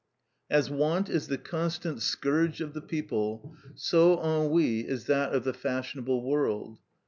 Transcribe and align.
As 0.49 0.67
want 0.67 1.09
is 1.11 1.27
the 1.27 1.37
constant 1.37 2.01
scourge 2.01 2.59
of 2.59 2.73
the 2.73 2.81
people, 2.81 3.55
so 3.75 4.19
ennui 4.19 4.79
is 4.87 5.05
that 5.05 5.31
of 5.31 5.43
the 5.43 5.53
fashionable 5.53 6.23
world. 6.23 6.79